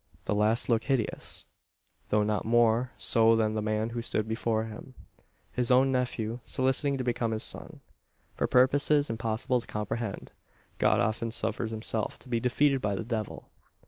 The 0.23 0.33
last 0.33 0.67
looked 0.67 0.85
hideous; 0.85 1.45
though 2.09 2.23
not 2.23 2.43
more 2.43 2.89
so 2.97 3.35
than 3.35 3.53
the 3.53 3.61
man 3.61 3.91
who 3.91 4.01
stood 4.01 4.27
before 4.27 4.63
him 4.65 4.95
his 5.51 5.69
own 5.69 5.91
nephew 5.91 6.39
soliciting 6.43 6.97
to 6.97 7.03
become 7.03 7.29
his 7.33 7.43
son! 7.43 7.81
For 8.33 8.47
purposes 8.47 9.11
impossible 9.11 9.61
to 9.61 9.67
comprehend, 9.67 10.31
God 10.79 11.01
often 11.01 11.29
suffers 11.29 11.69
himself 11.69 12.17
to 12.17 12.29
be 12.29 12.39
defeated 12.39 12.81
by 12.81 12.95
the 12.95 13.03
Devil. 13.05 13.51